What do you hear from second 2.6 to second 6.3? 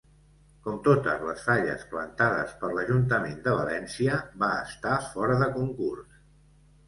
per l'Ajuntament de València, va estar fora de concurs.